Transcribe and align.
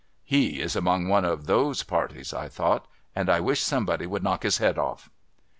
('//f 0.31 0.57
is 0.57 0.75
among 0.75 1.07
one 1.07 1.23
of 1.23 1.45
those 1.45 1.83
parties,' 1.83 2.33
I 2.33 2.47
thought, 2.47 2.87
'and 3.15 3.29
I 3.29 3.39
wish 3.39 3.61
somebody 3.61 4.07
would 4.07 4.23
knock 4.23 4.41
his 4.41 4.57
head 4.57 4.79
off.') 4.79 5.11